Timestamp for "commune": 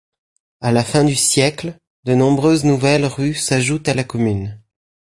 4.03-4.59